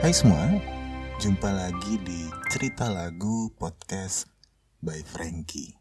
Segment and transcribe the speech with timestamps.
[0.00, 0.48] Hai semua,
[1.20, 4.32] jumpa lagi di Cerita Lagu Podcast
[4.80, 5.76] by Frankie.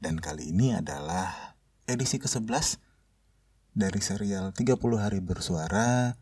[0.00, 2.80] Dan kali ini adalah edisi ke-11
[3.76, 6.16] dari serial 30 hari bersuara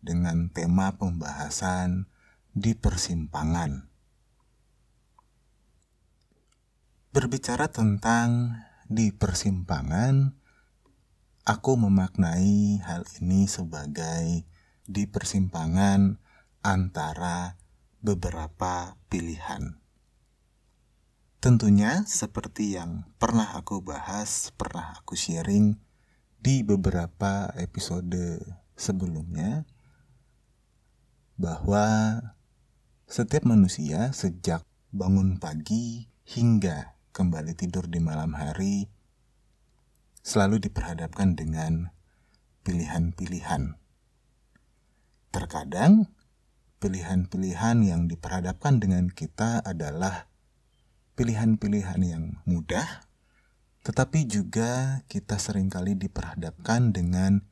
[0.00, 2.08] dengan tema pembahasan
[2.56, 3.84] di persimpangan.
[7.12, 8.56] Berbicara tentang
[8.88, 10.40] di persimpangan,
[11.44, 14.48] aku memaknai hal ini sebagai
[14.86, 16.18] di persimpangan
[16.62, 17.58] antara
[18.02, 19.78] beberapa pilihan.
[21.42, 25.74] Tentunya seperti yang pernah aku bahas, pernah aku sharing
[26.38, 28.38] di beberapa episode
[28.78, 29.66] sebelumnya
[31.34, 32.18] bahwa
[33.10, 34.62] setiap manusia sejak
[34.94, 38.86] bangun pagi hingga kembali tidur di malam hari
[40.22, 41.90] selalu diperhadapkan dengan
[42.62, 43.81] pilihan-pilihan
[45.32, 46.12] Terkadang
[46.76, 50.28] pilihan-pilihan yang diperhadapkan dengan kita adalah
[51.16, 53.08] pilihan-pilihan yang mudah,
[53.80, 57.48] tetapi juga kita sering kali diperhadapkan dengan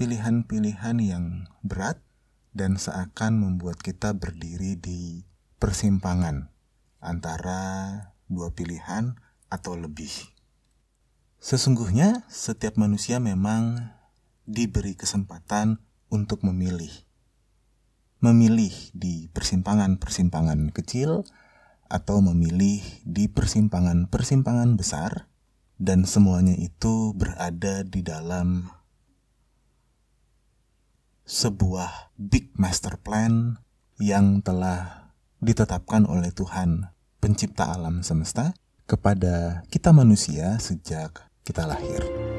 [0.00, 2.00] pilihan-pilihan yang berat
[2.56, 5.28] dan seakan membuat kita berdiri di
[5.60, 6.48] persimpangan
[7.04, 7.60] antara
[8.24, 9.20] dua pilihan
[9.52, 10.10] atau lebih.
[11.44, 13.94] Sesungguhnya, setiap manusia memang
[14.48, 17.07] diberi kesempatan untuk memilih
[18.18, 21.22] memilih di persimpangan-persimpangan kecil
[21.88, 25.30] atau memilih di persimpangan-persimpangan besar
[25.78, 28.68] dan semuanya itu berada di dalam
[31.28, 33.62] sebuah big master plan
[34.02, 36.90] yang telah ditetapkan oleh Tuhan
[37.22, 38.54] pencipta alam semesta
[38.88, 42.37] kepada kita manusia sejak kita lahir.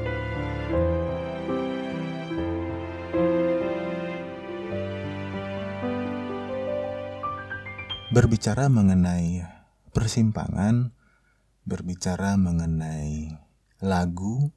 [8.10, 9.46] Berbicara mengenai
[9.94, 10.90] persimpangan,
[11.62, 13.38] berbicara mengenai
[13.78, 14.50] lagu,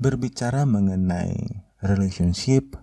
[0.00, 2.80] berbicara mengenai relationship,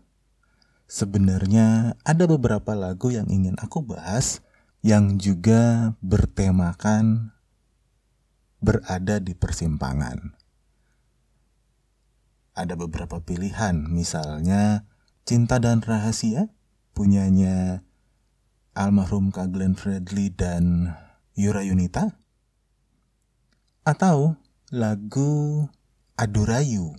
[0.85, 4.45] sebenarnya ada beberapa lagu yang ingin aku bahas
[4.85, 7.33] yang juga bertemakan
[8.61, 10.37] berada di persimpangan.
[12.53, 14.85] Ada beberapa pilihan, misalnya
[15.25, 16.53] Cinta dan Rahasia,
[16.93, 17.81] punyanya
[18.73, 20.93] almarhum Kak Glenn Fredly dan
[21.37, 22.13] Yura Yunita
[23.85, 24.37] atau
[24.73, 25.65] lagu
[26.17, 26.97] Adurayu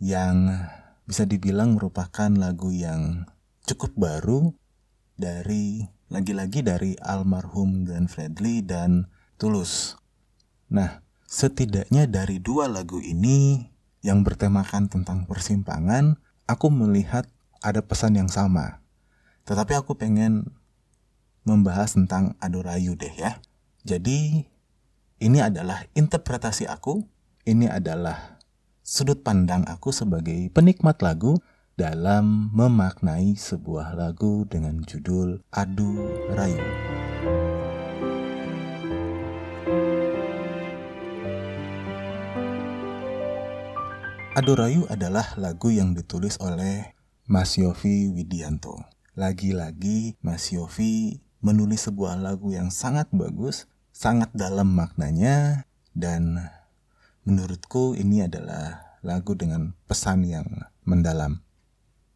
[0.00, 0.68] yang
[1.04, 3.28] bisa dibilang merupakan lagu yang
[3.68, 4.56] cukup baru
[5.20, 9.96] dari lagi-lagi dari almarhum Glenn Fredly dan Tulus.
[10.72, 13.68] Nah, setidaknya dari dua lagu ini
[14.00, 16.16] yang bertemakan tentang persimpangan,
[16.48, 17.28] aku melihat
[17.60, 18.80] ada pesan yang sama.
[19.44, 20.59] Tetapi aku pengen
[21.44, 23.40] membahas tentang Adorayu deh ya.
[23.84, 24.44] Jadi
[25.20, 27.04] ini adalah interpretasi aku,
[27.48, 28.40] ini adalah
[28.80, 31.36] sudut pandang aku sebagai penikmat lagu
[31.80, 35.96] dalam memaknai sebuah lagu dengan judul Adu
[36.36, 36.60] Rayu.
[44.36, 46.96] Adu Rayu adalah lagu yang ditulis oleh
[47.28, 48.78] Mas Yofi Widianto.
[49.18, 55.64] Lagi-lagi Mas Yofi menulis sebuah lagu yang sangat bagus, sangat dalam maknanya,
[55.96, 56.52] dan
[57.24, 60.46] menurutku ini adalah lagu dengan pesan yang
[60.84, 61.40] mendalam.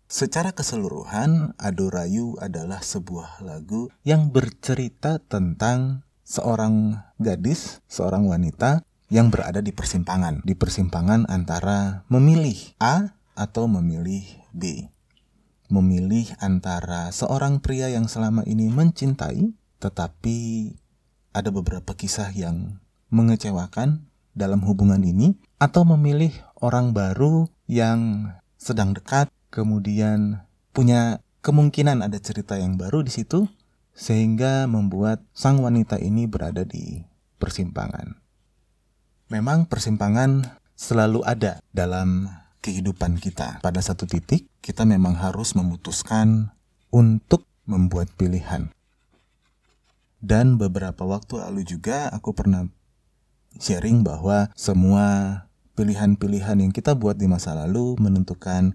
[0.04, 9.64] Secara keseluruhan, Adorayu adalah sebuah lagu yang bercerita tentang seorang gadis, seorang wanita yang berada
[9.64, 14.22] di persimpangan, di persimpangan antara memilih A atau memilih
[14.54, 14.93] B
[15.72, 20.38] memilih antara seorang pria yang selama ini mencintai, tetapi
[21.34, 22.78] ada beberapa kisah yang
[23.10, 30.42] mengecewakan dalam hubungan ini, atau memilih orang baru yang sedang dekat, kemudian
[30.74, 33.46] punya kemungkinan ada cerita yang baru di situ,
[33.94, 37.06] sehingga membuat sang wanita ini berada di
[37.38, 38.18] persimpangan.
[39.30, 42.26] Memang persimpangan selalu ada dalam
[42.64, 43.60] kehidupan kita.
[43.60, 46.56] Pada satu titik, kita memang harus memutuskan
[46.88, 48.72] untuk membuat pilihan.
[50.24, 52.64] Dan beberapa waktu lalu juga aku pernah
[53.60, 55.44] sharing bahwa semua
[55.76, 58.72] pilihan-pilihan yang kita buat di masa lalu menentukan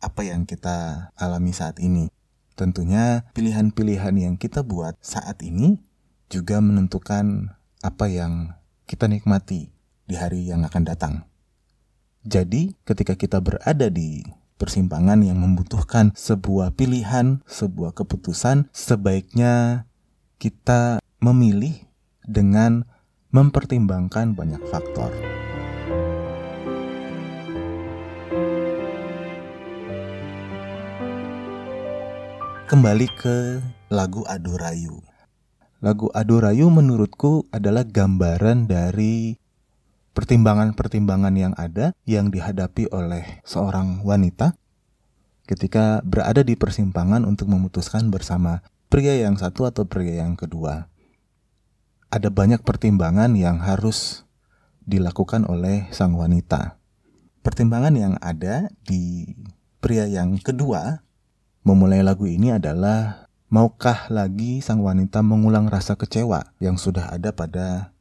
[0.00, 2.08] apa yang kita alami saat ini.
[2.56, 5.76] Tentunya pilihan-pilihan yang kita buat saat ini
[6.32, 7.52] juga menentukan
[7.84, 8.56] apa yang
[8.88, 9.68] kita nikmati
[10.08, 11.14] di hari yang akan datang.
[12.24, 14.24] Jadi, ketika kita berada di
[14.56, 19.84] persimpangan yang membutuhkan sebuah pilihan, sebuah keputusan, sebaiknya
[20.40, 21.84] kita memilih
[22.24, 22.88] dengan
[23.28, 25.12] mempertimbangkan banyak faktor.
[32.64, 33.60] Kembali ke
[33.92, 35.04] lagu Adorayu.
[35.84, 39.43] Lagu Adorayu menurutku adalah gambaran dari
[40.14, 44.54] pertimbangan-pertimbangan yang ada yang dihadapi oleh seorang wanita
[45.44, 50.88] ketika berada di persimpangan untuk memutuskan bersama pria yang satu atau pria yang kedua.
[52.14, 54.22] Ada banyak pertimbangan yang harus
[54.86, 56.78] dilakukan oleh sang wanita.
[57.42, 59.34] Pertimbangan yang ada di
[59.82, 61.04] pria yang kedua
[61.66, 67.93] memulai lagu ini adalah maukah lagi sang wanita mengulang rasa kecewa yang sudah ada pada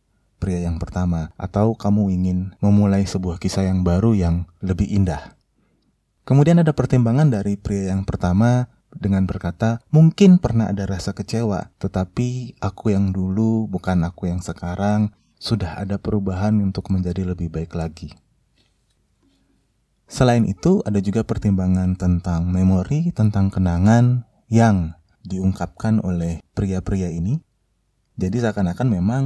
[0.43, 5.39] pria yang pertama, atau kamu ingin memulai sebuah kisah yang baru yang lebih indah.
[6.27, 12.59] Kemudian ada pertimbangan dari pria yang pertama dengan berkata, "Mungkin pernah ada rasa kecewa, tetapi
[12.59, 18.11] aku yang dulu bukan aku yang sekarang, sudah ada perubahan untuk menjadi lebih baik lagi."
[20.11, 24.93] Selain itu, ada juga pertimbangan tentang memori, tentang kenangan yang
[25.23, 27.39] diungkapkan oleh pria-pria ini.
[28.19, 29.23] Jadi seakan-akan memang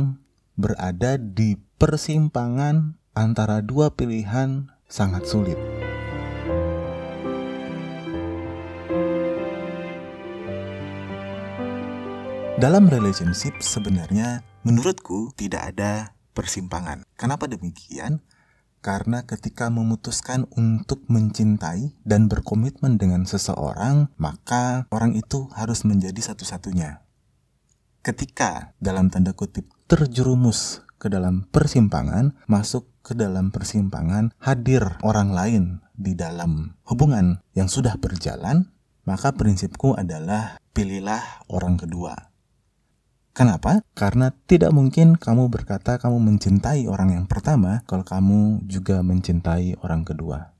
[0.58, 5.56] berada di persimpangan antara dua pilihan sangat sulit.
[12.58, 17.06] Dalam relationship sebenarnya menurutku tidak ada persimpangan.
[17.14, 18.26] Kenapa demikian?
[18.82, 27.06] Karena ketika memutuskan untuk mencintai dan berkomitmen dengan seseorang, maka orang itu harus menjadi satu-satunya
[28.08, 35.64] ketika dalam tanda kutip terjerumus ke dalam persimpangan, masuk ke dalam persimpangan, hadir orang lain
[35.96, 38.68] di dalam hubungan yang sudah berjalan,
[39.08, 42.36] maka prinsipku adalah pilihlah orang kedua.
[43.32, 43.86] Kenapa?
[43.94, 50.02] Karena tidak mungkin kamu berkata kamu mencintai orang yang pertama kalau kamu juga mencintai orang
[50.02, 50.58] kedua.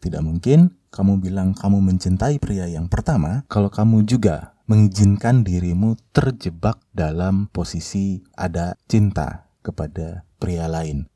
[0.00, 6.82] Tidak mungkin kamu bilang kamu mencintai pria yang pertama kalau kamu juga mengizinkan dirimu terjebak
[6.90, 11.06] dalam posisi ada cinta kepada pria lain.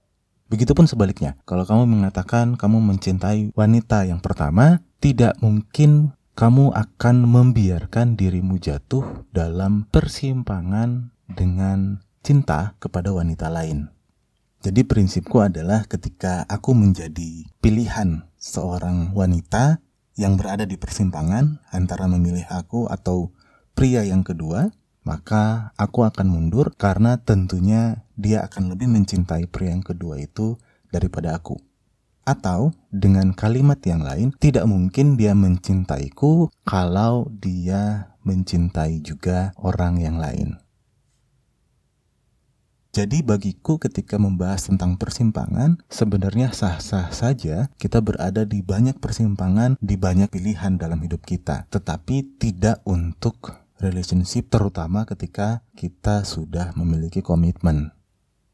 [0.50, 8.18] Begitupun sebaliknya, kalau kamu mengatakan kamu mencintai wanita yang pertama, tidak mungkin kamu akan membiarkan
[8.18, 13.94] dirimu jatuh dalam persimpangan dengan cinta kepada wanita lain.
[14.60, 19.80] Jadi prinsipku adalah ketika aku menjadi pilihan seorang wanita
[20.20, 23.32] yang berada di persimpangan antara memilih aku atau
[23.80, 24.68] pria yang kedua,
[25.08, 30.60] maka aku akan mundur karena tentunya dia akan lebih mencintai pria yang kedua itu
[30.92, 31.56] daripada aku.
[32.28, 40.20] Atau dengan kalimat yang lain, tidak mungkin dia mencintaiku kalau dia mencintai juga orang yang
[40.20, 40.60] lain.
[42.90, 49.96] Jadi bagiku ketika membahas tentang persimpangan, sebenarnya sah-sah saja kita berada di banyak persimpangan, di
[49.96, 57.96] banyak pilihan dalam hidup kita, tetapi tidak untuk relationship terutama ketika kita sudah memiliki komitmen.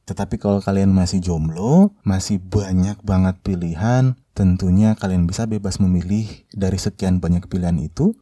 [0.06, 6.78] Tetapi kalau kalian masih jomblo, masih banyak banget pilihan, tentunya kalian bisa bebas memilih dari
[6.78, 8.14] sekian banyak pilihan itu.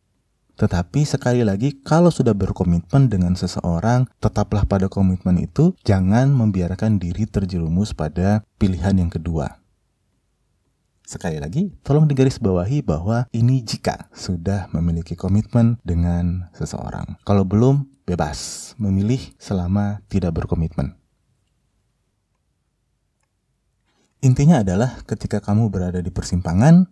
[0.55, 7.27] Tetapi sekali lagi, kalau sudah berkomitmen dengan seseorang, tetaplah pada komitmen itu, jangan membiarkan diri
[7.27, 9.63] terjerumus pada pilihan yang kedua.
[11.05, 17.21] Sekali lagi, tolong digarisbawahi bahwa ini jika sudah memiliki komitmen dengan seseorang.
[17.29, 20.97] Kalau belum, bebas memilih selama tidak berkomitmen.
[24.25, 26.89] Intinya adalah ketika kamu berada di persimpangan,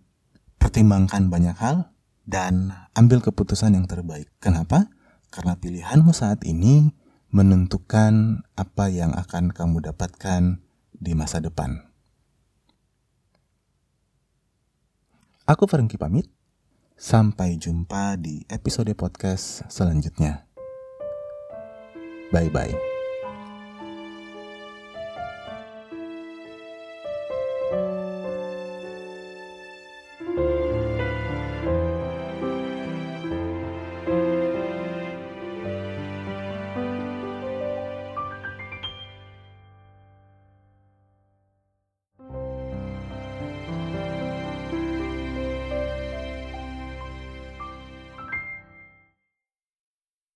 [0.60, 1.88] pertimbangkan banyak hal
[2.28, 4.28] dan ambil keputusan yang terbaik.
[4.36, 4.92] Kenapa?
[5.32, 6.92] Karena pilihanmu saat ini
[7.32, 10.60] menentukan apa yang akan kamu dapatkan
[10.92, 11.91] di masa depan.
[15.52, 16.32] Aku Franky pamit.
[16.96, 20.48] Sampai jumpa di episode podcast selanjutnya.
[22.32, 22.91] Bye bye.